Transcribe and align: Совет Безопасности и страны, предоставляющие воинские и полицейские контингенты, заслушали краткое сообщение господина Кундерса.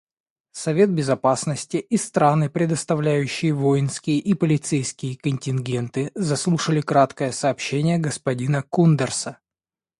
Совет 0.53 0.89
Безопасности 0.91 1.77
и 1.77 1.95
страны, 1.95 2.49
предоставляющие 2.49 3.53
воинские 3.53 4.17
и 4.17 4.33
полицейские 4.33 5.15
контингенты, 5.15 6.09
заслушали 6.15 6.81
краткое 6.81 7.31
сообщение 7.31 7.99
господина 7.99 8.63
Кундерса. 8.63 9.37